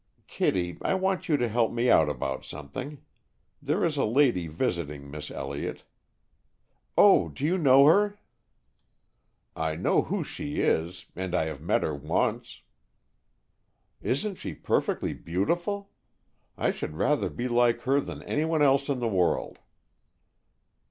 "Kittie, 0.25 0.79
I 0.81 0.95
want 0.95 1.29
you 1.29 1.37
to 1.37 1.47
help 1.47 1.71
me 1.71 1.87
out 1.91 2.09
about 2.09 2.43
something. 2.43 3.03
There 3.61 3.85
is 3.85 3.97
a 3.97 4.03
lady 4.03 4.47
visiting 4.47 5.11
Miss 5.11 5.29
Elliott" 5.29 5.83
"Oh, 6.97 7.29
do 7.29 7.45
you 7.45 7.55
know 7.55 7.85
her?" 7.85 8.17
"I 9.55 9.75
know 9.75 10.01
who 10.01 10.23
she 10.23 10.59
is. 10.61 11.05
And 11.15 11.35
I 11.35 11.45
have 11.45 11.61
met 11.61 11.83
her 11.83 11.93
once." 11.93 12.63
"Isn't 14.01 14.39
she 14.39 14.55
perfectly 14.55 15.13
beautiful? 15.13 15.91
I 16.57 16.71
should 16.71 16.95
rather 16.95 17.29
be 17.29 17.47
like 17.47 17.81
her 17.81 17.99
than 18.01 18.23
anyone 18.23 18.63
else 18.63 18.89
in 18.89 18.97
the 19.01 19.07
world." 19.07 19.59